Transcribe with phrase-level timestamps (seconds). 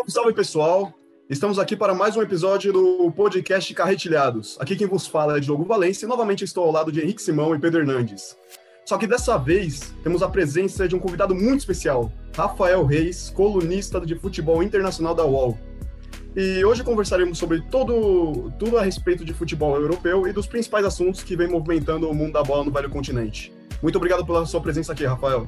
[0.00, 0.94] Salve, salve pessoal!
[1.28, 4.56] Estamos aqui para mais um episódio do podcast Carretilhados.
[4.58, 7.54] Aqui quem vos fala é Diogo Valência e novamente estou ao lado de Henrique Simão
[7.54, 8.36] e Pedro Hernandes.
[8.86, 14.00] Só que dessa vez temos a presença de um convidado muito especial, Rafael Reis, colunista
[14.00, 15.58] de futebol internacional da UOL.
[16.34, 21.22] E hoje conversaremos sobre todo, tudo a respeito de futebol europeu e dos principais assuntos
[21.22, 23.52] que vem movimentando o mundo da bola no velho continente.
[23.82, 25.46] Muito obrigado pela sua presença aqui, Rafael.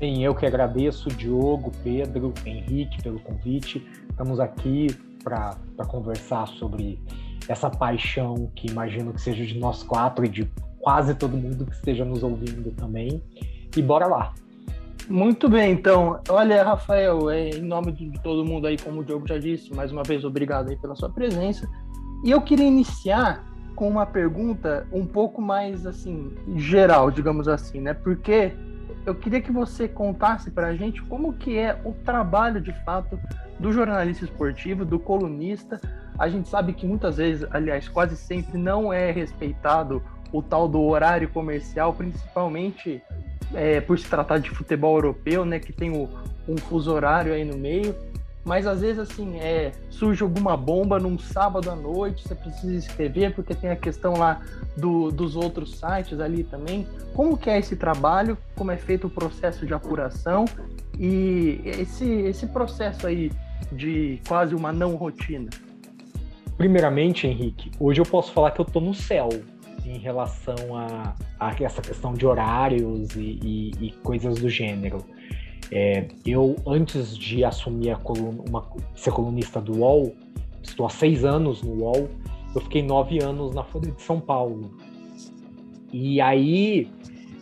[0.00, 3.86] Bem, eu que agradeço, Diogo, Pedro, Henrique, pelo convite.
[4.08, 4.86] Estamos aqui
[5.22, 6.98] para conversar sobre
[7.46, 11.74] essa paixão que imagino que seja de nós quatro e de quase todo mundo que
[11.74, 13.22] esteja nos ouvindo também.
[13.76, 14.32] E bora lá!
[15.06, 16.18] Muito bem, então.
[16.30, 19.92] Olha, Rafael, é, em nome de todo mundo aí, como o Diogo já disse, mais
[19.92, 21.68] uma vez obrigado aí pela sua presença.
[22.24, 23.44] E eu queria iniciar
[23.76, 27.92] com uma pergunta um pouco mais assim geral, digamos assim, né?
[27.92, 28.54] Porque
[29.10, 33.18] eu queria que você contasse para a gente como que é o trabalho de fato
[33.58, 35.80] do jornalista esportivo, do colunista.
[36.18, 40.80] A gente sabe que muitas vezes, aliás, quase sempre não é respeitado o tal do
[40.82, 43.02] horário comercial, principalmente
[43.52, 46.08] é, por se tratar de futebol europeu, né, que tem o,
[46.48, 47.94] um fuso horário aí no meio.
[48.44, 53.34] Mas às vezes assim é, surge alguma bomba num sábado à noite, você precisa escrever
[53.34, 54.40] porque tem a questão lá
[54.76, 56.86] do, dos outros sites ali também.
[57.14, 58.38] Como que é esse trabalho?
[58.56, 60.46] Como é feito o processo de apuração
[60.98, 63.30] e esse esse processo aí
[63.70, 65.50] de quase uma não rotina?
[66.56, 69.28] Primeiramente, Henrique, hoje eu posso falar que eu estou no céu
[69.84, 75.04] em relação a, a essa questão de horários e, e, e coisas do gênero.
[75.72, 80.14] É, eu, antes de assumir coluna, uma, ser colunista do UOL,
[80.62, 82.08] estou há seis anos no UOL,
[82.54, 84.70] eu fiquei nove anos na Folha de São Paulo.
[85.92, 86.88] E aí,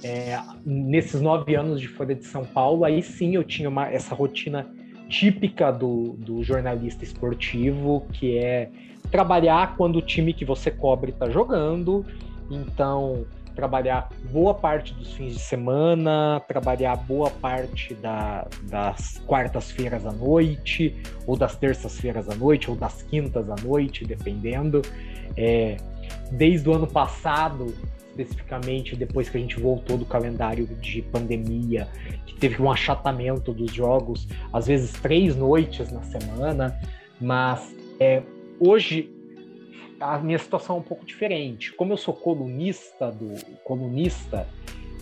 [0.02, 4.14] é, nesses nove anos de Folha de São Paulo, aí sim eu tinha uma, essa
[4.14, 4.66] rotina
[5.08, 8.70] típica do, do jornalista esportivo, que é
[9.10, 12.04] trabalhar quando o time que você cobre está jogando
[12.50, 13.26] então,
[13.58, 20.94] trabalhar boa parte dos fins de semana, trabalhar boa parte da, das quartas-feiras à noite,
[21.26, 24.80] ou das terças-feiras à noite, ou das quintas à noite, dependendo.
[25.36, 25.76] É,
[26.30, 27.74] desde o ano passado,
[28.10, 31.88] especificamente, depois que a gente voltou do calendário de pandemia,
[32.26, 36.78] que teve um achatamento dos jogos, às vezes três noites na semana,
[37.20, 38.22] mas é,
[38.60, 39.17] hoje
[40.00, 41.72] a minha situação é um pouco diferente.
[41.72, 44.46] Como eu sou colunista do colunista,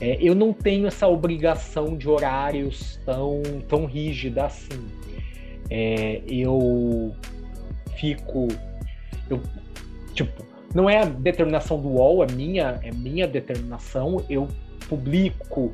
[0.01, 4.89] é, eu não tenho essa obrigação de horários tão, tão rígida assim.
[5.71, 7.15] É, eu
[7.97, 8.49] fico.
[9.29, 9.41] Eu,
[10.15, 14.25] tipo, não é a determinação do UOL, é minha, é minha determinação.
[14.29, 14.49] Eu
[14.89, 15.73] publico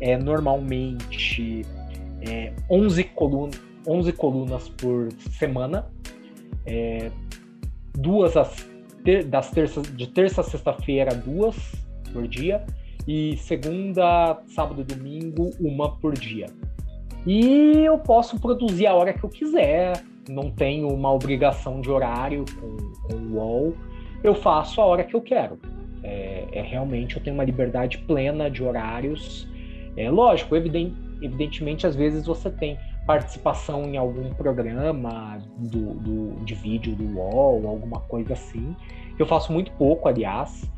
[0.00, 1.64] é, normalmente
[2.20, 3.52] é, 11, coluna,
[3.86, 5.08] 11 colunas por
[5.38, 5.86] semana.
[6.66, 7.10] É,
[7.94, 8.34] duas
[9.04, 11.56] ter, das terças, de terça a sexta-feira, duas
[12.12, 12.64] por dia,
[13.06, 16.46] e segunda, sábado e domingo, uma por dia.
[17.26, 22.44] E eu posso produzir a hora que eu quiser, não tenho uma obrigação de horário
[22.60, 22.76] com,
[23.08, 23.74] com o UOL,
[24.22, 25.58] eu faço a hora que eu quero.
[26.02, 29.48] É, é realmente eu tenho uma liberdade plena de horários.
[29.96, 36.54] É lógico, evident, evidentemente, às vezes você tem participação em algum programa do, do, de
[36.54, 38.74] vídeo do UOL, alguma coisa assim.
[39.18, 40.70] Eu faço muito pouco, aliás,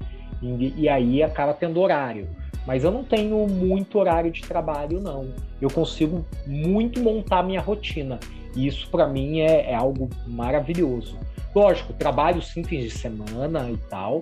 [0.43, 2.29] e, e aí acaba tendo horário.
[2.67, 5.29] Mas eu não tenho muito horário de trabalho, não.
[5.61, 8.19] Eu consigo muito montar minha rotina.
[8.57, 11.19] E isso, para mim, é, é algo maravilhoso.
[11.55, 14.21] Lógico, trabalho sim fins de semana e tal,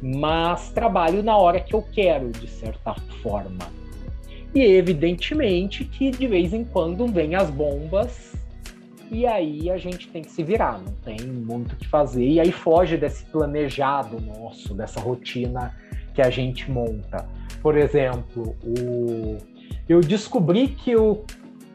[0.00, 3.81] mas trabalho na hora que eu quero, de certa forma.
[4.54, 8.32] E evidentemente que de vez em quando vem as bombas
[9.10, 12.26] e aí a gente tem que se virar, não tem muito o que fazer.
[12.26, 15.74] E aí foge desse planejado nosso, dessa rotina
[16.14, 17.28] que a gente monta.
[17.60, 19.36] Por exemplo, o...
[19.86, 21.24] eu descobri que eu,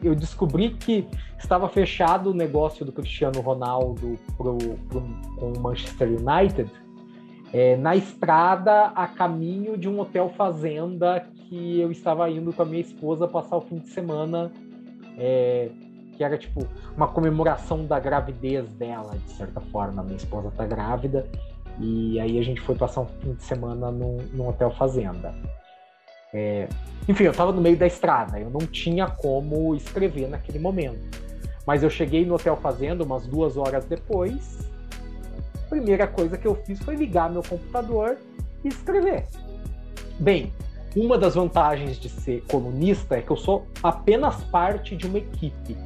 [0.02, 1.06] eu descobri que
[1.38, 4.56] estava fechado o negócio do Cristiano Ronaldo pro,
[4.88, 5.00] pro,
[5.36, 6.68] com o Manchester United
[7.52, 12.64] é, na estrada a caminho de um hotel fazenda que eu estava indo com a
[12.64, 14.52] minha esposa passar o fim de semana,
[15.16, 15.70] é,
[16.16, 16.66] que era tipo
[16.96, 20.02] uma comemoração da gravidez dela, de certa forma.
[20.02, 21.26] Minha esposa está grávida
[21.80, 25.34] e aí a gente foi passar um fim de semana num, num hotel fazenda.
[26.34, 26.68] É,
[27.08, 31.18] enfim, eu estava no meio da estrada, eu não tinha como escrever naquele momento.
[31.66, 34.68] Mas eu cheguei no hotel fazenda umas duas horas depois
[35.68, 38.18] primeira coisa que eu fiz foi ligar meu computador
[38.64, 39.26] e escrever.
[40.18, 40.52] Bem,
[40.96, 45.76] uma das vantagens de ser colunista é que eu sou apenas parte de uma equipe.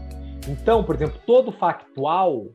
[0.49, 2.47] Então, por exemplo, todo factual,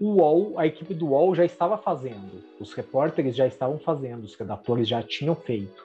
[0.00, 4.34] o UOL, a equipe do UOL já estava fazendo, os repórteres já estavam fazendo, os
[4.34, 5.84] redatores já tinham feito.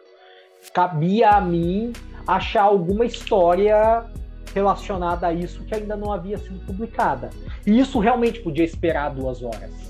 [0.73, 1.93] Cabia a mim
[2.27, 4.05] achar alguma história
[4.53, 7.29] relacionada a isso que ainda não havia sido publicada.
[7.65, 9.88] E isso realmente podia esperar duas horas.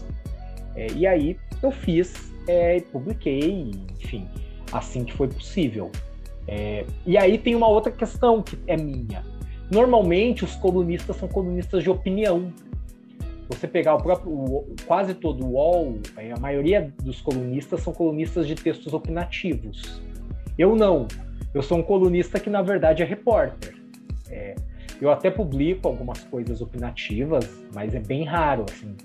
[0.76, 4.28] É, e aí eu fiz, é, publiquei, enfim,
[4.72, 5.92] assim que foi possível.
[6.48, 9.24] É, e aí tem uma outra questão que é minha.
[9.72, 12.52] Normalmente os colunistas são colunistas de opinião.
[13.50, 17.94] Você pegar o próprio, o, quase todo o UOL, é, a maioria dos colunistas são
[17.94, 20.02] colunistas de textos opinativos.
[20.58, 21.08] Eu não.
[21.54, 23.76] Eu sou um colunista que na verdade é repórter.
[24.30, 24.56] É,
[25.02, 28.66] eu até publico algumas coisas opinativas, mas é bem raro.
[28.70, 28.96] Assim,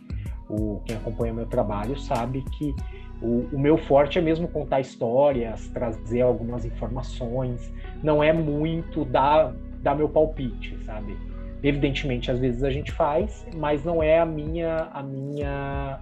[0.48, 2.74] o, quem acompanha meu trabalho sabe que
[3.22, 7.72] o, o, meu forte é mesmo contar histórias, trazer algumas informações.
[8.02, 11.16] Não é muito dar, dar meu palpite, sabe?
[11.62, 16.00] Evidentemente, às vezes a gente faz, mas não é a minha a minha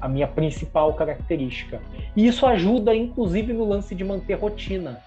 [0.00, 1.80] a minha principal característica.
[2.16, 5.00] E isso ajuda, inclusive, no lance de manter rotina.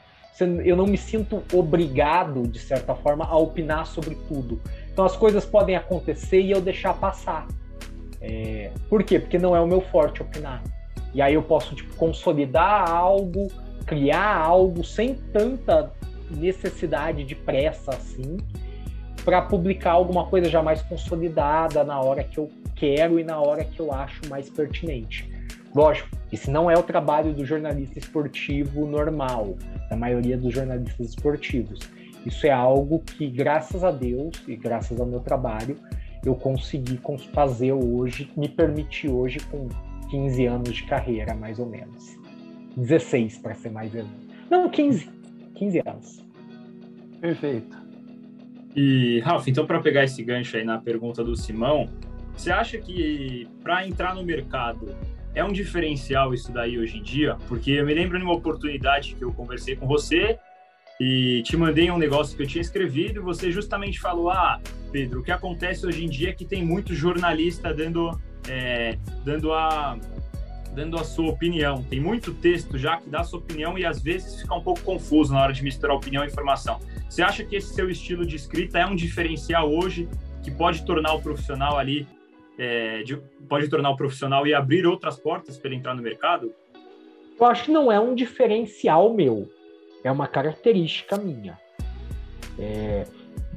[0.65, 4.59] Eu não me sinto obrigado, de certa forma, a opinar sobre tudo.
[4.91, 7.47] Então as coisas podem acontecer e eu deixar passar.
[8.21, 8.71] É...
[8.89, 9.19] Por quê?
[9.19, 10.63] Porque não é o meu forte opinar.
[11.13, 13.47] E aí eu posso tipo, consolidar algo,
[13.85, 15.91] criar algo sem tanta
[16.29, 18.37] necessidade de pressa assim,
[19.25, 23.63] para publicar alguma coisa já mais consolidada na hora que eu quero e na hora
[23.63, 25.29] que eu acho mais pertinente.
[25.75, 29.55] Lógico, esse não é o trabalho do jornalista esportivo normal,
[29.89, 31.79] da maioria dos jornalistas esportivos.
[32.25, 35.77] Isso é algo que, graças a Deus e graças ao meu trabalho,
[36.25, 36.99] eu consegui
[37.33, 39.67] fazer hoje, me permitir hoje com
[40.09, 42.17] 15 anos de carreira, mais ou menos.
[42.77, 44.09] 16, para ser mais exato.
[44.49, 45.09] Não, 15.
[45.55, 46.25] 15 anos.
[47.19, 47.77] Perfeito.
[48.75, 51.89] E, Ralf, então, para pegar esse gancho aí na pergunta do Simão,
[52.35, 54.95] você acha que para entrar no mercado
[55.33, 57.37] é um diferencial isso daí hoje em dia?
[57.47, 60.39] Porque eu me lembro de uma oportunidade que eu conversei com você
[61.03, 64.61] e te mandei um negócio que eu tinha escrevido e você justamente falou: Ah,
[64.91, 69.51] Pedro, o que acontece hoje em dia é que tem muito jornalista dando é, dando
[69.51, 69.97] a
[70.75, 71.83] dando a sua opinião.
[71.89, 74.81] Tem muito texto já que dá a sua opinião e às vezes fica um pouco
[74.81, 76.79] confuso na hora de misturar opinião e informação.
[77.09, 80.07] Você acha que esse seu estilo de escrita é um diferencial hoje
[80.43, 82.07] que pode tornar o profissional ali,
[82.59, 83.17] é, de,
[83.49, 86.53] pode tornar o profissional e abrir outras portas para ele entrar no mercado?
[87.39, 89.49] Eu acho que não é um diferencial meu,
[90.03, 91.57] é uma característica minha.
[92.59, 93.05] É,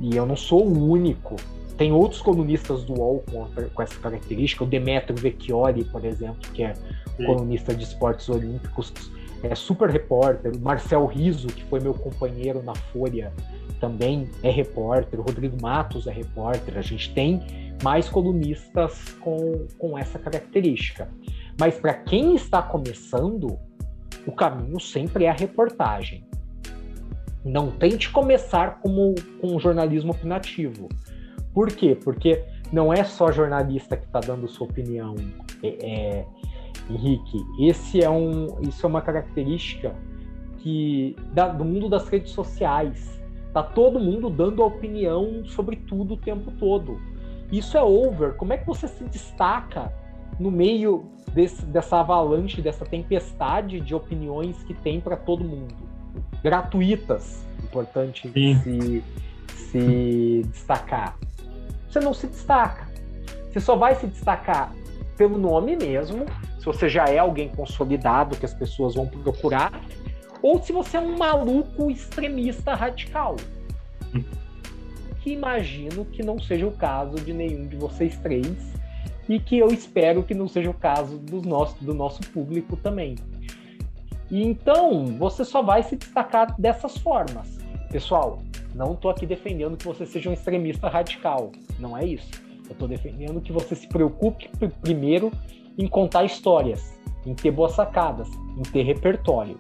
[0.00, 1.37] e eu não sou o único
[1.76, 6.62] tem outros colunistas do UOL com, com essa característica, o Demetrio Vecchioli, por exemplo, que
[6.62, 7.26] é Sim.
[7.26, 8.93] colunista de esportes olímpicos,
[9.43, 10.52] é super repórter.
[10.56, 13.32] O Marcel Riso, que foi meu companheiro na Folha,
[13.81, 15.20] também é repórter.
[15.20, 16.79] O Rodrigo Matos é repórter.
[16.79, 17.43] A gente tem
[17.82, 21.08] mais colunistas com, com essa característica.
[21.58, 23.58] Mas para quem está começando,
[24.26, 26.25] o caminho sempre é a reportagem.
[27.44, 30.88] Não tente começar como com jornalismo opinativo.
[31.52, 31.94] Por quê?
[31.94, 32.43] Porque
[32.73, 35.14] não é só jornalista que está dando sua opinião,
[35.62, 36.26] é, é,
[36.91, 37.38] Henrique.
[37.61, 39.94] Esse é um, isso é uma característica
[40.58, 43.23] que da, do mundo das redes sociais.
[43.52, 46.99] Tá todo mundo dando a opinião sobre tudo o tempo todo.
[47.52, 48.35] Isso é over.
[48.35, 49.93] Como é que você se destaca
[50.41, 55.94] no meio desse, dessa avalanche, dessa tempestade de opiniões que tem para todo mundo?
[56.44, 59.03] Gratuitas, importante se,
[59.48, 61.17] se destacar
[61.94, 62.89] você não se destaca.
[63.51, 64.74] Você só vai se destacar
[65.17, 66.27] pelo nome mesmo,
[66.58, 69.81] se você já é alguém consolidado que as pessoas vão procurar,
[70.43, 73.36] ou se você é um maluco extremista radical.
[75.20, 78.56] Que imagino que não seja o caso de nenhum de vocês três,
[79.29, 83.15] e que eu espero que não seja o caso do nosso, do nosso público também.
[84.31, 87.59] E então, você só vai se destacar dessas formas.
[87.91, 88.43] Pessoal,
[88.75, 91.53] não estou aqui defendendo que você seja um extremista radical.
[91.79, 92.31] Não é isso.
[92.67, 94.51] Eu estou defendendo que você se preocupe
[94.81, 95.31] primeiro
[95.79, 99.59] em contar histórias, em ter boas sacadas, em ter repertório.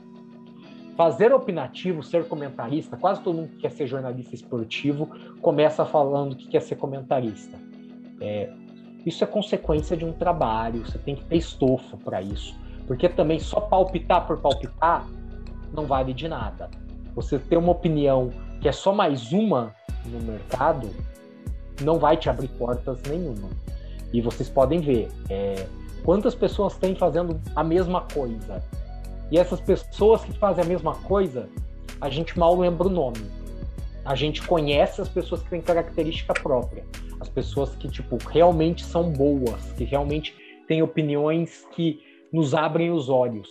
[0.96, 5.08] Fazer opinativo, ser comentarista, quase todo mundo que quer ser jornalista esportivo
[5.40, 7.58] começa falando que quer ser comentarista.
[8.20, 8.52] É,
[9.04, 12.54] isso é consequência de um trabalho, você tem que ter estofo para isso.
[12.86, 15.06] Porque também só palpitar por palpitar
[15.72, 16.70] não vale de nada.
[17.14, 19.74] Você ter uma opinião que é só mais uma
[20.06, 20.90] no mercado,
[21.82, 23.48] não vai te abrir portas nenhuma.
[24.12, 25.66] E vocês podem ver é,
[26.04, 28.62] quantas pessoas têm fazendo a mesma coisa.
[29.30, 31.48] E essas pessoas que fazem a mesma coisa,
[32.00, 33.30] a gente mal lembra o nome.
[34.04, 36.84] A gente conhece as pessoas que têm característica própria.
[37.20, 40.34] as pessoas que tipo realmente são boas, que realmente
[40.68, 42.02] têm opiniões que
[42.34, 43.48] nos abrem os olhos.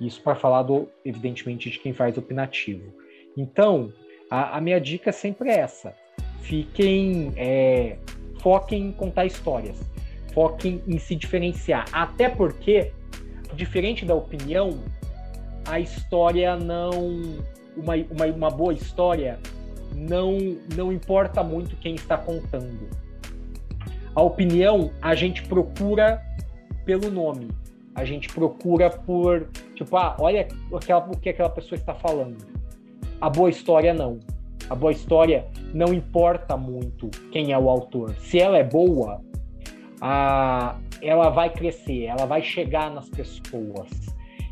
[0.00, 2.92] Isso para falar do, evidentemente, de quem faz opinativo.
[3.36, 3.92] Então,
[4.28, 5.94] a, a minha dica é sempre essa:
[6.40, 7.96] fiquem, é,
[8.40, 9.80] foquem em contar histórias,
[10.34, 11.86] foquem em se diferenciar.
[11.92, 12.90] Até porque,
[13.54, 14.80] diferente da opinião,
[15.64, 16.90] a história não.
[17.76, 19.38] Uma, uma, uma boa história
[19.94, 20.38] não,
[20.74, 22.88] não importa muito quem está contando.
[24.14, 26.20] A opinião a gente procura
[26.86, 27.48] pelo nome.
[27.96, 32.36] A gente procura por, tipo, ah, olha aquela, o que aquela pessoa está falando.
[33.18, 34.20] A boa história não.
[34.68, 38.14] A boa história não importa muito quem é o autor.
[38.16, 39.22] Se ela é boa,
[40.00, 43.88] a, ela vai crescer, ela vai chegar nas pessoas.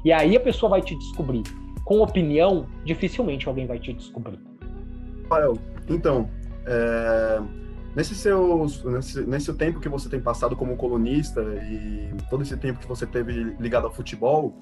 [0.02, 1.42] E aí a pessoa vai te descobrir.
[1.84, 4.38] Com opinião, dificilmente alguém vai te descobrir.
[5.24, 5.58] Rafael,
[5.90, 6.30] então,
[6.66, 7.42] é,
[7.94, 12.80] nesse, seus, nesse, nesse tempo que você tem passado como colunista e todo esse tempo
[12.80, 14.54] que você teve ligado ao futebol,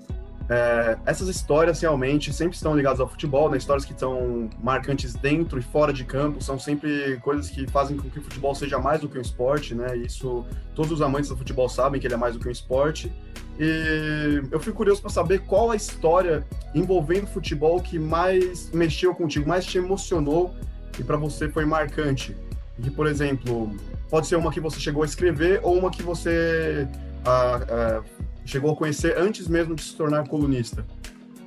[0.48, 3.56] é, essas histórias realmente sempre estão ligadas ao futebol, né?
[3.56, 8.10] histórias que são marcantes dentro e fora de campo, são sempre coisas que fazem com
[8.10, 9.96] que o futebol seja mais do que um esporte, né?
[9.96, 13.12] Isso todos os amantes do futebol sabem que ele é mais do que um esporte.
[13.58, 19.48] E eu fico curioso para saber qual a história envolvendo futebol que mais mexeu contigo,
[19.48, 20.54] mais te emocionou
[20.98, 22.34] e para você foi marcante.
[22.80, 23.70] Que, por exemplo,
[24.10, 26.88] pode ser uma que você chegou a escrever ou uma que você
[27.24, 28.02] ah, ah,
[28.44, 30.84] chegou a conhecer antes mesmo de se tornar colunista.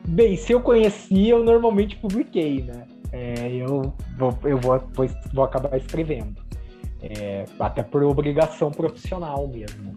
[0.08, 2.86] Bem, se eu conhecia, eu normalmente publiquei, né?
[3.12, 4.84] É, eu vou, eu vou,
[5.34, 6.36] vou acabar escrevendo.
[7.02, 9.96] É, até por obrigação profissional mesmo.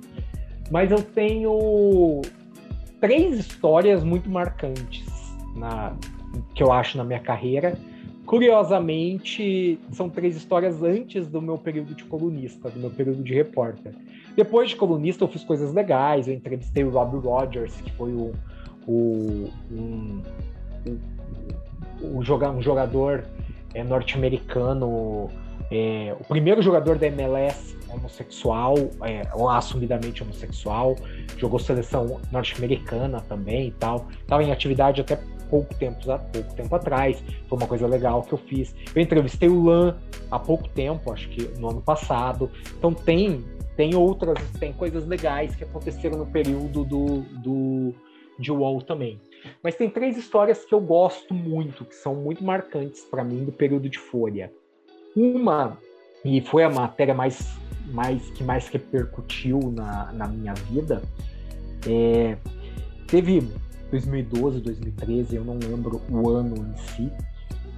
[0.71, 2.23] Mas eu tenho
[3.01, 5.07] três histórias muito marcantes
[5.57, 5.97] na,
[6.55, 7.79] que eu acho na minha carreira.
[8.29, 13.95] Curiosamente, são três histórias antes do meu período de colunista, do meu período de repórter.
[14.37, 16.29] Depois de colunista, eu fiz coisas legais.
[16.29, 18.35] Eu entrevistei o Rob Rogers, que foi o,
[18.87, 20.23] o um,
[20.87, 22.23] um, um
[22.61, 23.25] jogador
[23.73, 25.31] é, norte-americano,
[25.71, 29.23] é, o primeiro jogador da MLS homossexual, é,
[29.57, 30.97] assumidamente homossexual,
[31.39, 34.07] jogou seleção norte-americana também e tal.
[34.21, 35.19] Estava em atividade até
[35.49, 35.99] pouco tempo,
[36.33, 37.23] pouco tempo atrás.
[37.49, 38.75] Foi uma coisa legal que eu fiz.
[38.95, 39.97] Eu entrevistei o Lan
[40.31, 42.51] há pouco tempo, acho que no ano passado.
[42.77, 43.45] Então tem
[43.77, 47.95] tem outras, tem coisas legais que aconteceram no período do, do
[48.39, 49.21] de UOL também.
[49.63, 53.53] Mas tem três histórias que eu gosto muito, que são muito marcantes para mim do
[53.53, 54.53] período de Folha.
[55.15, 55.79] Uma,
[56.25, 57.57] e foi a matéria mais
[57.91, 61.03] mais, que mais repercutiu na, na minha vida,
[61.87, 62.37] é,
[63.07, 63.49] teve
[63.91, 67.13] 2012, 2013, eu não lembro o ano em si,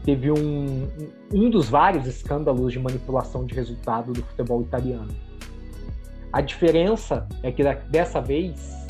[0.05, 0.89] teve um,
[1.33, 5.11] um dos vários escândalos de manipulação de resultado do futebol italiano.
[6.33, 8.87] A diferença é que dessa vez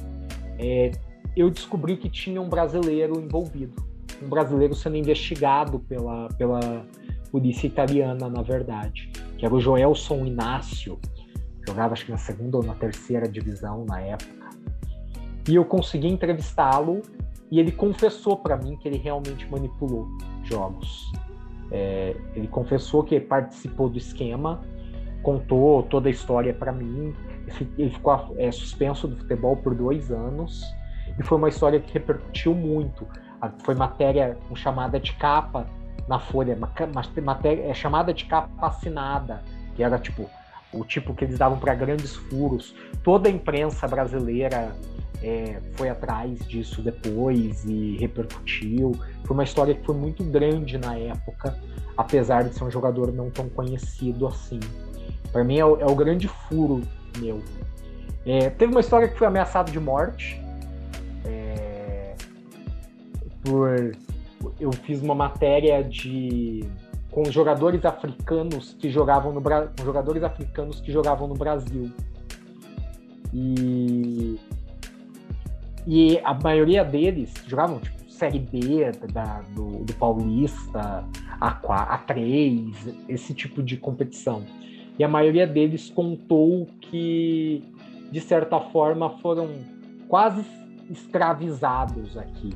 [0.59, 0.93] é,
[1.37, 3.83] eu descobri que tinha um brasileiro envolvido,
[4.23, 6.85] um brasileiro sendo investigado pela, pela
[7.31, 9.11] polícia italiana, na verdade
[9.41, 11.01] que era o Joelson Inácio,
[11.67, 14.40] jogava acho que na segunda ou na terceira divisão na época.
[15.51, 17.03] E eu consegui entrevistá-lo
[17.51, 20.07] e ele confessou para mim que ele realmente manipulou
[20.45, 21.11] jogos.
[21.73, 24.61] É, ele confessou que participou do esquema,
[25.25, 27.13] contou toda a história para mim.
[27.77, 30.63] Ele ficou é, suspenso do futebol por dois anos
[31.19, 33.05] e foi uma história que repercutiu muito.
[33.65, 35.67] Foi matéria com chamada de capa
[36.07, 36.57] na folha,
[37.25, 39.43] matéria, é chamada de capa assinada,
[39.75, 40.31] que era tipo
[40.73, 42.73] o tipo que eles davam para grandes furos.
[43.03, 44.73] Toda a imprensa brasileira
[45.23, 48.93] é, foi atrás disso depois e repercutiu.
[49.25, 51.59] Foi uma história que foi muito grande na época,
[51.97, 54.61] apesar de ser um jogador não tão conhecido assim.
[55.33, 56.81] Para mim é o, é o, grande furo
[57.19, 57.43] meu.
[58.27, 60.41] É, teve uma história que foi ameaçado de morte
[61.25, 62.15] é,
[63.43, 63.93] por
[64.59, 66.65] eu fiz uma matéria de
[67.11, 71.91] com jogadores africanos que jogavam no com jogadores africanos que jogavam no Brasil.
[73.33, 74.39] E
[75.87, 81.05] e a maioria deles jogavam tipo série B da, do, do Paulista,
[81.41, 84.45] A, A3, esse tipo de competição.
[84.99, 87.63] E a maioria deles contou que,
[88.13, 89.49] de certa forma, foram
[90.07, 90.45] quase
[90.91, 92.51] escravizados aqui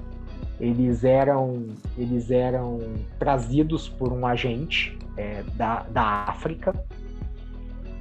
[0.60, 1.66] eles eram,
[1.96, 2.78] eles eram
[3.18, 6.72] trazidos por um agente é, da, da África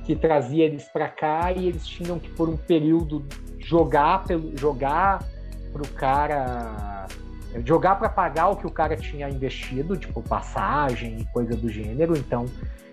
[0.06, 3.26] que trazia eles para cá e eles tinham que por um período
[3.60, 5.24] jogar pelo jogar
[5.72, 7.08] para o cara
[7.66, 12.18] jogar para pagar o que o cara tinha investido, tipo passagem e coisa do gênero.
[12.18, 12.46] Então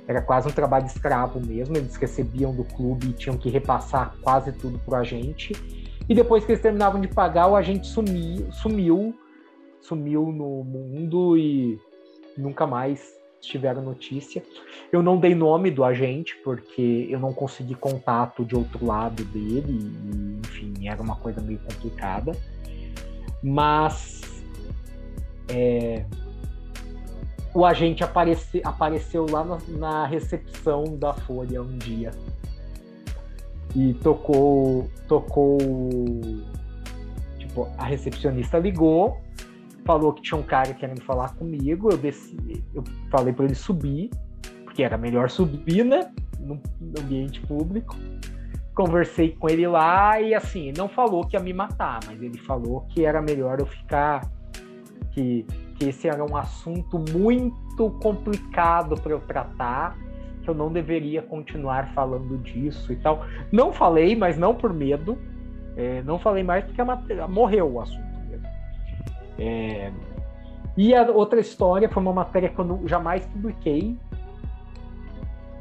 [0.07, 1.77] era quase um trabalho escravo mesmo.
[1.77, 5.53] Eles recebiam do clube e tinham que repassar quase tudo para a gente.
[6.09, 9.15] E depois que eles terminavam de pagar, o agente sumiu, sumiu,
[9.81, 11.79] sumiu no mundo e
[12.37, 14.43] nunca mais tiveram notícia.
[14.93, 19.79] Eu não dei nome do agente porque eu não consegui contato de outro lado dele,
[19.79, 22.33] e, enfim, era uma coisa meio complicada.
[23.43, 24.21] Mas
[25.49, 26.05] é,
[27.55, 32.11] o agente aparece, apareceu lá na, na, recepção da Folha um dia
[33.75, 35.59] e tocou tocou
[37.39, 39.21] tipo a recepcionista ligou
[39.85, 42.37] falou que tinha um cara querendo falar comigo eu desci
[42.75, 44.11] eu falei para ele subir
[44.65, 46.61] porque era melhor subir né no,
[46.99, 47.97] ambiente público
[48.75, 52.83] conversei com ele lá e assim não falou que ia me matar mas ele falou
[52.91, 54.23] que era melhor eu ficar
[55.13, 55.45] que,
[55.77, 59.97] que esse era um assunto muito complicado para eu tratar,
[60.43, 63.25] que eu não deveria continuar falando disso e tal.
[63.53, 65.19] Não falei, mas não por medo.
[65.77, 68.10] É, não falei mais porque a morreu o assunto.
[69.41, 69.91] É,
[70.77, 73.97] e a outra história foi uma matéria que eu jamais publiquei,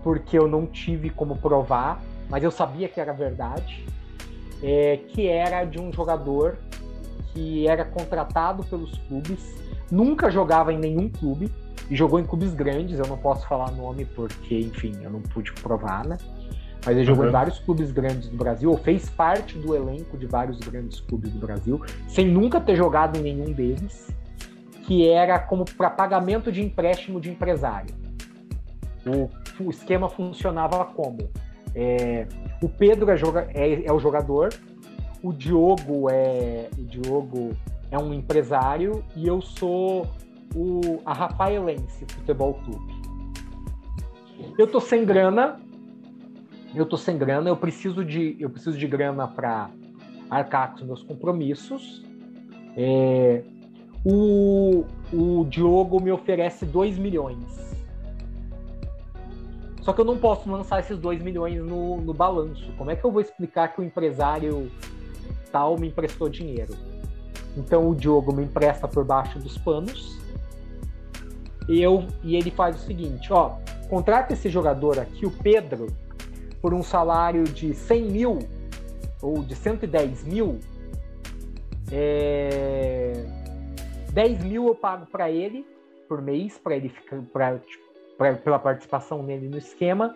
[0.03, 3.86] porque eu não tive como provar, mas eu sabia que era verdade,
[4.62, 6.57] é, que era de um jogador
[7.33, 9.55] que era contratado pelos clubes,
[9.89, 11.50] nunca jogava em nenhum clube,
[11.89, 15.51] e jogou em clubes grandes, eu não posso falar nome porque, enfim, eu não pude
[15.53, 16.17] provar, né?
[16.86, 17.29] Mas ele jogou uhum.
[17.29, 21.31] em vários clubes grandes do Brasil, ou fez parte do elenco de vários grandes clubes
[21.31, 24.09] do Brasil, sem nunca ter jogado em nenhum deles,
[24.83, 27.93] que era como para pagamento de empréstimo de empresário.
[29.05, 29.29] O,
[29.63, 31.29] o esquema funcionava como?
[31.75, 32.27] É,
[32.62, 34.50] o Pedro é, joga, é, é o jogador,
[35.21, 37.51] o Diogo é o Diogo
[37.91, 40.07] é um empresário e eu sou
[40.55, 43.00] o a Rafaelense Futebol Clube.
[44.57, 45.59] Eu tô sem grana,
[46.76, 49.70] eu tô sem grana, eu preciso de eu preciso de grana para
[50.30, 52.03] arcar com os meus compromissos.
[52.77, 53.42] É,
[54.05, 57.70] o, o Diogo me oferece 2 milhões.
[59.82, 62.72] Só que eu não posso lançar esses 2 milhões no, no balanço.
[62.77, 64.70] Como é que eu vou explicar que o empresário
[65.51, 66.74] tal me emprestou dinheiro.
[67.58, 70.18] Então o Diogo me empresta por baixo dos panos.
[71.68, 73.58] E, eu, e ele faz o seguinte: ó,
[73.90, 75.88] contrata esse jogador aqui, o Pedro,
[76.61, 78.39] por um salário de 100 mil
[79.22, 80.59] ou de 110 mil.
[81.91, 83.13] É...
[84.11, 85.65] 10 mil eu pago para ele
[86.07, 87.59] por mês, para ele ficar, pra,
[88.17, 90.15] pra, pela participação nele no esquema.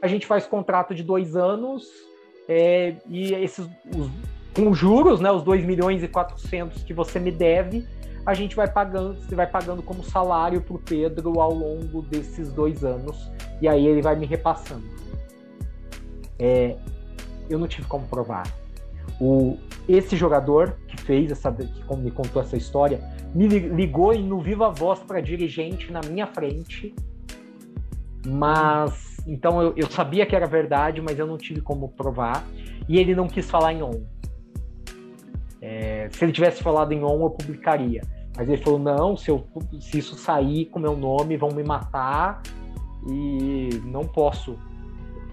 [0.00, 1.86] A gente faz contrato de dois anos
[2.48, 4.10] é, e esses os,
[4.54, 7.86] com juros, né, os 2 milhões e 400 que você me deve,
[8.24, 12.50] a gente vai pagando, você vai pagando como salário para o Pedro ao longo desses
[12.52, 13.30] dois anos,
[13.60, 14.84] e aí ele vai me repassando.
[16.38, 16.76] É,
[17.48, 18.46] eu não tive como provar.
[19.20, 23.00] O, esse jogador que fez essa, que me contou essa história,
[23.34, 26.94] me ligou no viva voz para dirigente na minha frente,
[28.26, 32.44] mas então eu, eu sabia que era verdade, mas eu não tive como provar,
[32.88, 34.02] e ele não quis falar em on.
[35.60, 38.02] É, se ele tivesse falado em on, eu publicaria.
[38.36, 39.46] Mas ele falou: não, se, eu,
[39.80, 42.42] se isso sair com meu nome, vão me matar
[43.06, 44.58] e não posso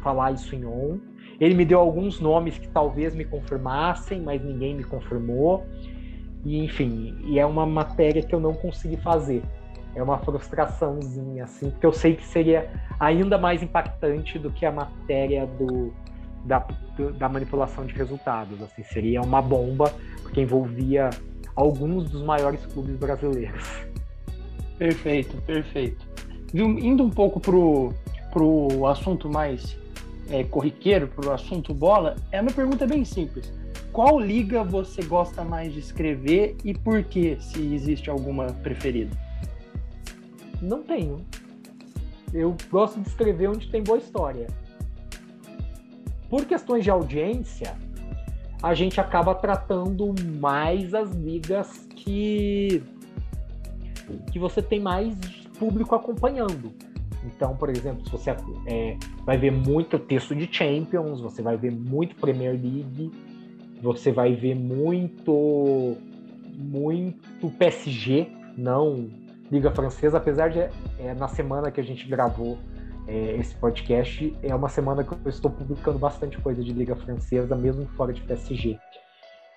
[0.02, 1.00] falar isso em on.
[1.40, 5.66] Ele me deu alguns nomes que talvez me confirmassem, mas ninguém me confirmou.
[6.46, 9.44] E enfim, e é uma matéria que eu não consegui fazer.
[9.96, 14.72] É uma frustraçãozinha, assim, porque eu sei que seria ainda mais impactante do que a
[14.72, 15.94] matéria do,
[16.46, 16.66] da,
[17.18, 18.62] da manipulação de resultados.
[18.62, 21.10] Assim, seria uma bomba porque envolvia
[21.56, 23.86] alguns dos maiores clubes brasileiros.
[24.78, 26.08] Perfeito, perfeito.
[26.54, 27.94] Indo um pouco pro,
[28.32, 29.78] pro assunto mais
[30.32, 33.52] é, corriqueiro, pro assunto bola, é uma pergunta bem simples.
[33.92, 39.16] Qual liga você gosta mais de escrever e por que, se existe alguma preferida?
[40.62, 41.26] Não tenho.
[42.34, 44.48] Eu gosto de escrever onde tem boa história.
[46.30, 47.76] Por questões de audiência,
[48.64, 52.82] a gente acaba tratando mais as ligas que
[54.32, 55.16] que você tem mais
[55.58, 56.74] público acompanhando.
[57.26, 58.32] Então, por exemplo, se você
[58.66, 63.12] é, vai ver muito texto de Champions, você vai ver muito Premier League,
[63.82, 65.98] você vai ver muito
[66.54, 69.10] muito PSG, não
[69.52, 70.72] Liga Francesa, apesar de é,
[71.18, 72.58] na semana que a gente gravou
[73.08, 77.56] é, esse podcast é uma semana que eu estou publicando bastante coisa de Liga Francesa,
[77.56, 78.80] mesmo fora de PSG.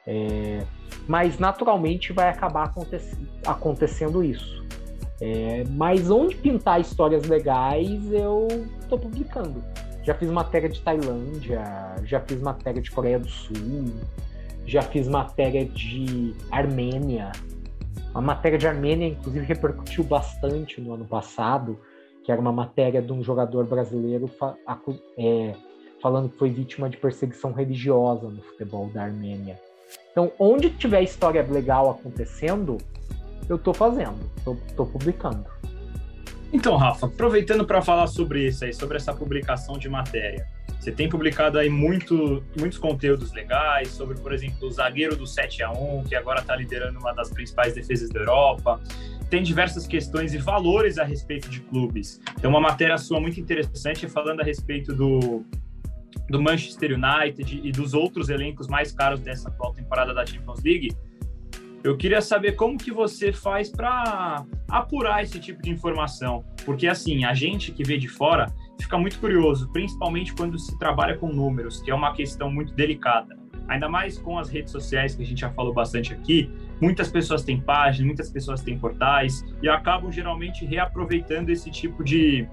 [0.07, 0.64] É,
[1.07, 3.00] mas naturalmente vai acabar aconte
[3.46, 4.64] acontecendo isso.
[5.20, 8.48] É, mas onde pintar histórias legais, eu
[8.81, 9.62] estou publicando.
[10.03, 11.62] Já fiz matéria de Tailândia,
[12.05, 13.92] já fiz matéria de Coreia do Sul,
[14.66, 17.33] já fiz matéria de Armênia.
[18.12, 21.79] A matéria de Armênia, inclusive, repercutiu bastante no ano passado,
[22.24, 24.31] que era uma matéria de um jogador brasileiro
[25.18, 25.55] é,
[26.03, 29.59] falando que foi vítima de perseguição religiosa no futebol da Armênia.
[30.12, 32.79] Então, onde tiver história legal acontecendo,
[33.48, 35.44] eu estou fazendo, estou publicando.
[36.52, 40.46] Então, Rafa, aproveitando para falar sobre isso aí, sobre essa publicação de matéria.
[40.78, 45.62] Você tem publicado aí muito, muitos conteúdos legais sobre, por exemplo, o zagueiro do 7
[45.62, 48.80] a 1 que agora está liderando uma das principais defesas da Europa.
[49.30, 52.20] Tem diversas questões e valores a respeito de clubes.
[52.40, 55.44] Tem uma matéria sua muito interessante falando a respeito do,
[56.28, 60.94] do Manchester United e dos outros elencos mais caros dessa atual temporada da Champions League.
[61.85, 67.27] Eu queria saber como que você faz para apurar esse tipo de informação, porque assim,
[67.27, 68.47] a gente que vê de fora
[68.81, 73.37] fica muito curioso, principalmente quando se trabalha com números, que é uma questão muito delicada.
[73.68, 77.44] Ainda mais com as redes sociais, que a gente já falou bastante aqui, muitas pessoas
[77.44, 82.49] têm páginas, muitas pessoas têm portais e acabam geralmente reaproveitando esse tipo de,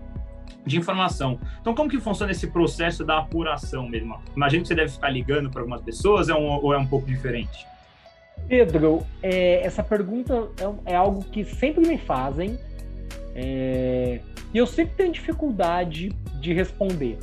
[0.65, 1.39] de informação.
[1.62, 4.20] Então, como que funciona esse processo da apuração mesmo?
[4.36, 7.08] Imagino que você deve ficar ligando para algumas pessoas é um, ou é um pouco
[7.08, 7.70] diferente?
[8.51, 12.59] Pedro, é, essa pergunta é, é, algo que sempre me fazem.
[13.33, 14.19] É,
[14.53, 16.09] e eu sempre tenho dificuldade
[16.41, 17.17] de responder.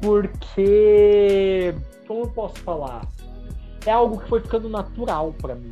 [0.00, 1.74] Porque,
[2.06, 3.04] como eu posso falar?
[3.84, 5.70] É algo que foi ficando natural para mim.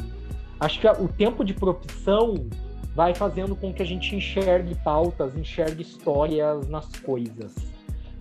[0.58, 2.34] Acho que o tempo de profissão
[2.92, 7.54] vai fazendo com que a gente enxergue pautas, enxergue histórias nas coisas.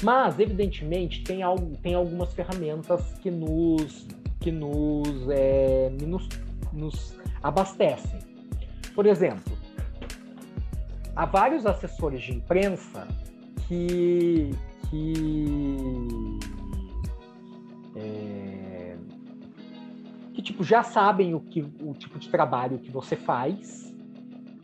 [0.03, 4.05] Mas, evidentemente, tem, algo, tem algumas ferramentas que nos,
[4.45, 6.29] que nos, é, nos,
[6.71, 8.19] nos abastecem.
[8.93, 9.58] Por exemplo,
[11.15, 13.08] há vários assessores de imprensa
[13.67, 14.51] que,
[14.88, 16.38] que,
[17.95, 18.95] é,
[20.36, 23.91] que tipo, já sabem o, que, o tipo de trabalho que você faz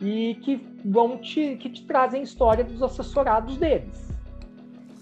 [0.00, 4.11] e que vão te, que te trazem história dos assessorados deles.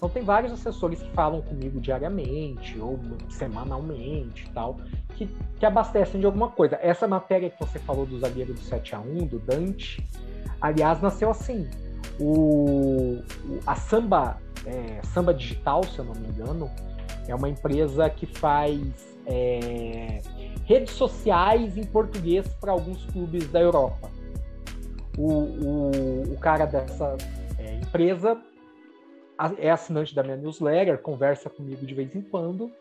[0.01, 4.77] Então tem vários assessores que falam comigo diariamente ou semanalmente tal,
[5.15, 5.27] que,
[5.59, 6.79] que abastecem de alguma coisa.
[6.81, 10.03] Essa matéria que você falou do zagueiro do 7 a 1 do Dante,
[10.61, 11.67] Aliás, nasceu assim.
[12.19, 13.19] O,
[13.65, 16.69] a Samba, é, Samba Digital, se eu não me engano,
[17.27, 18.79] é uma empresa que faz
[19.25, 20.21] é,
[20.65, 24.11] redes sociais em português para alguns clubes da Europa.
[25.17, 27.17] O, o, o cara dessa
[27.57, 28.39] é, empresa
[29.57, 32.71] é assinante da minha newsletter, conversa comigo de vez em quando,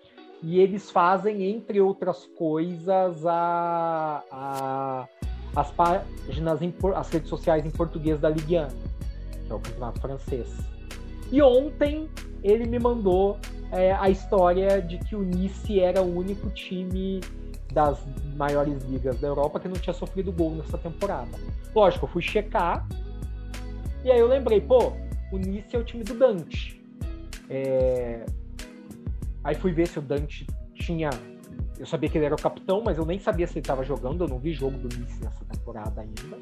[0.43, 5.09] e eles fazem, entre outras coisas, a, a
[5.55, 10.01] as páginas, em, as redes sociais em português da Ligue 1, que é o campeonato
[10.01, 10.49] francês.
[11.31, 12.09] E ontem
[12.43, 13.39] ele me mandou
[13.73, 17.21] é, a história de que o Nice era o único time
[17.73, 17.99] das
[18.37, 21.31] maiores ligas da Europa que não tinha sofrido gol nessa temporada.
[21.75, 22.87] Lógico, eu fui checar
[24.05, 24.93] e aí eu lembrei, pô,
[25.33, 26.83] o Nice é o time do Dante.
[27.49, 28.25] É...
[29.43, 31.11] Aí fui ver se o Dante tinha
[31.81, 34.25] eu sabia que ele era o capitão, mas eu nem sabia se ele estava jogando.
[34.25, 36.37] Eu não vi jogo do Nice nessa temporada ainda.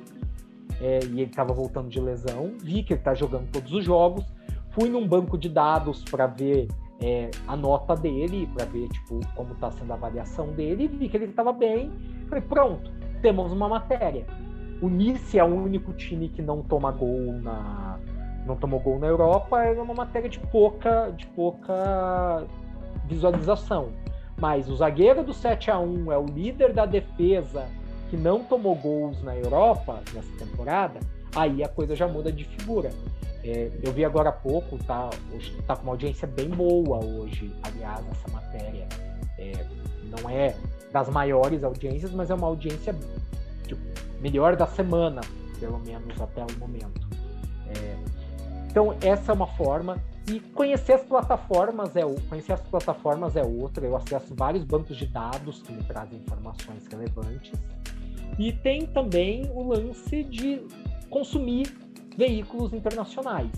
[0.81, 2.55] É, e ele estava voltando de lesão.
[2.61, 4.25] Vi que ele está jogando todos os jogos.
[4.71, 6.67] Fui num banco de dados para ver
[7.01, 10.85] é, a nota dele, para ver tipo como está sendo a avaliação dele.
[10.85, 11.93] E vi que ele estava bem.
[12.29, 12.91] Falei, pronto,
[13.23, 14.27] temos uma matéria.
[14.83, 18.01] O Nice é o único time que não toma gol na
[18.49, 19.63] não tomou gol na Europa.
[19.63, 22.45] É uma matéria de pouca de pouca
[23.07, 23.91] visualização.
[24.41, 27.67] Mas o zagueiro do 7 a 1 é o líder da defesa
[28.09, 30.99] que não tomou gols na Europa nessa temporada,
[31.35, 32.91] aí a coisa já muda de figura.
[33.45, 35.11] É, eu vi agora há pouco, tá,
[35.67, 38.87] tá com uma audiência bem boa hoje, aliás, essa matéria.
[39.39, 39.53] É,
[40.05, 40.57] não é
[40.93, 42.95] das maiores audiências, mas é uma audiência
[43.67, 43.81] tipo,
[44.21, 45.21] melhor da semana,
[45.61, 47.07] pelo menos até o momento.
[48.79, 50.01] Então, essa é uma forma.
[50.29, 53.85] E conhecer as plataformas é conhecer as plataformas é outra.
[53.85, 57.51] Eu acesso vários bancos de dados que me trazem informações relevantes.
[58.39, 60.65] E tem também o lance de
[61.11, 61.77] consumir
[62.17, 63.51] veículos internacionais.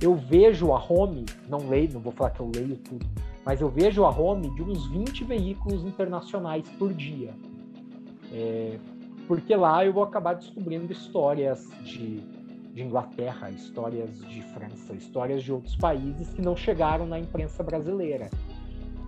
[0.00, 3.04] Eu vejo a home, não leio, não vou falar que eu leio tudo,
[3.44, 7.34] mas eu vejo a home de uns 20 veículos internacionais por dia.
[8.32, 8.78] É,
[9.26, 12.22] porque lá eu vou acabar descobrindo histórias de
[12.72, 18.30] de Inglaterra, histórias de França, histórias de outros países que não chegaram na imprensa brasileira.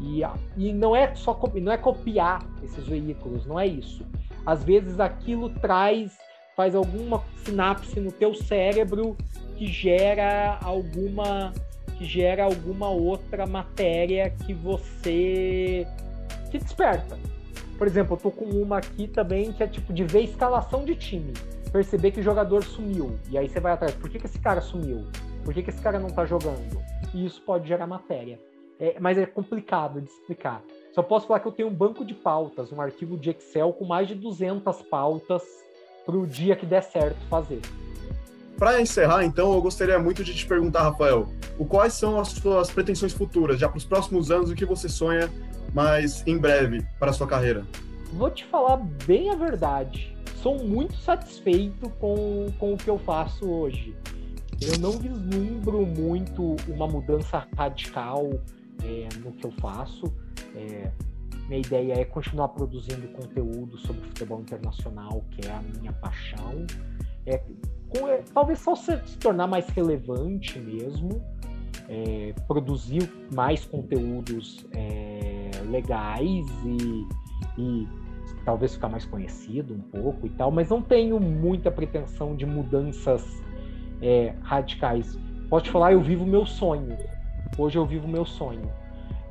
[0.00, 0.22] E,
[0.56, 4.04] e não é só não é copiar esses veículos, não é isso.
[4.44, 6.18] Às vezes aquilo traz,
[6.54, 9.16] faz alguma sinapse no teu cérebro
[9.56, 11.52] que gera alguma
[11.96, 15.86] que gera alguma outra matéria que você
[16.50, 17.16] que desperta.
[17.78, 20.94] Por exemplo, eu tô com uma aqui também que é tipo de ver escalação de
[20.96, 21.32] time,
[21.74, 23.18] perceber que o jogador sumiu.
[23.28, 25.08] E aí você vai atrás, por que, que esse cara sumiu?
[25.44, 26.80] Por que, que esse cara não tá jogando?
[27.12, 28.38] E isso pode gerar matéria.
[28.78, 30.62] É, mas é complicado de explicar.
[30.92, 33.84] Só posso falar que eu tenho um banco de pautas, um arquivo de Excel com
[33.84, 35.42] mais de 200 pautas
[36.06, 37.60] para o dia que der certo fazer.
[38.56, 41.26] Para encerrar, então, eu gostaria muito de te perguntar, Rafael,
[41.58, 44.88] o quais são as suas pretensões futuras, já para os próximos anos, o que você
[44.88, 45.28] sonha
[45.72, 47.66] mais em breve para a sua carreira?
[48.12, 50.14] Vou te falar bem a verdade.
[50.44, 53.96] Sou muito satisfeito com, com o que eu faço hoje.
[54.60, 58.28] Eu não vislumbro muito uma mudança radical
[58.82, 60.04] é, no que eu faço.
[60.54, 60.90] É,
[61.48, 66.66] minha ideia é continuar produzindo conteúdo sobre futebol internacional, que é a minha paixão.
[67.24, 67.42] É,
[67.88, 71.24] com, é, talvez só se, se, tornar mais relevante mesmo,
[71.88, 77.08] é, produzir mais conteúdos é, legais e,
[77.58, 78.03] e
[78.44, 83.24] talvez ficar mais conhecido um pouco e tal, mas não tenho muita pretensão de mudanças
[84.02, 85.18] é, radicais.
[85.48, 86.96] Posso te falar, eu vivo meu sonho.
[87.56, 88.70] Hoje eu vivo meu sonho.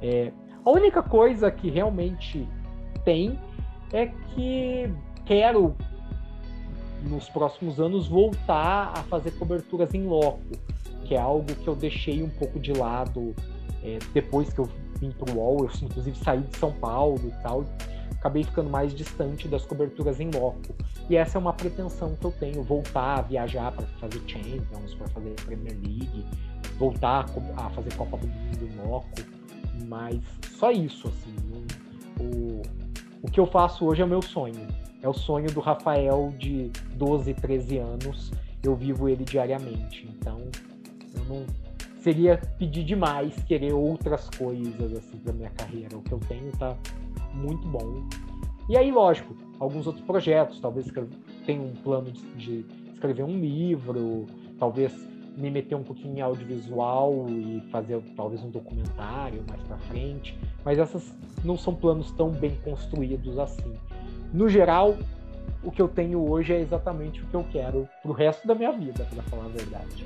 [0.02, 0.32] É,
[0.66, 2.48] a única coisa que realmente
[3.04, 3.38] tem
[3.92, 4.92] é que
[5.26, 5.76] quero
[7.04, 10.42] nos próximos anos voltar a fazer coberturas em loco,
[11.04, 13.36] que é algo que eu deixei um pouco de lado
[13.84, 17.66] é, depois que eu vim o UOL, eu inclusive saí de São Paulo e tal,
[18.12, 20.74] acabei ficando mais distante das coberturas em loco.
[21.10, 25.08] E essa é uma pretensão que eu tenho, voltar a viajar para fazer Champions, para
[25.10, 26.26] fazer Premier League,
[26.78, 27.26] voltar
[27.58, 29.10] a fazer Copa do Mundo em loco,
[29.88, 30.20] mas
[30.58, 31.36] só isso, assim.
[32.20, 32.62] O,
[33.22, 34.68] o que eu faço hoje é o meu sonho.
[35.02, 38.32] É o sonho do Rafael de 12, 13 anos.
[38.64, 40.08] Eu vivo ele diariamente.
[40.10, 40.40] Então,
[41.14, 41.46] eu não
[42.04, 45.98] seria pedir demais querer outras coisas assim para minha carreira.
[45.98, 46.76] O que eu tenho tá
[47.34, 48.04] muito bom.
[48.70, 51.08] E aí, lógico, alguns outros projetos, talvez eu
[51.46, 54.26] tenha um plano de, de escrever um livro,
[54.60, 54.94] talvez
[55.38, 60.78] me meter um pouquinho em audiovisual e fazer talvez um documentário mais para frente, mas
[60.78, 61.14] essas
[61.44, 63.74] não são planos tão bem construídos assim.
[64.32, 64.96] No geral,
[65.64, 68.54] o que eu tenho hoje é exatamente o que eu quero para o resto da
[68.54, 70.06] minha vida, para falar a verdade.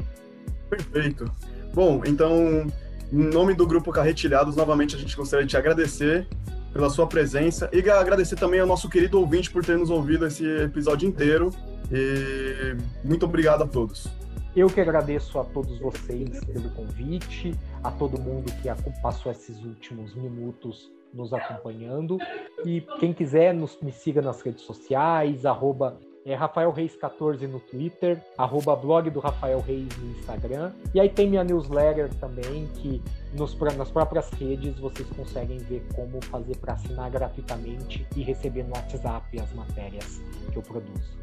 [0.69, 1.31] Perfeito.
[1.77, 2.65] Bom, então,
[3.13, 6.27] em nome do grupo Carretilhados, novamente a gente gostaria de te agradecer
[6.73, 10.43] pela sua presença e agradecer também ao nosso querido ouvinte por ter nos ouvido esse
[10.43, 11.51] episódio inteiro.
[11.91, 14.07] E muito obrigado a todos.
[14.55, 20.15] Eu que agradeço a todos vocês pelo convite, a todo mundo que passou esses últimos
[20.15, 22.17] minutos nos acompanhando.
[22.65, 25.95] E quem quiser, nos, me siga nas redes sociais, arroba
[26.27, 30.73] é Rafael Reis 14 no Twitter, arroba blog do Rafael Reis no Instagram.
[30.93, 33.01] E aí tem minha newsletter também, que
[33.33, 38.75] nos, nas próprias redes vocês conseguem ver como fazer para assinar gratuitamente e receber no
[38.75, 41.17] WhatsApp as matérias que eu produzo.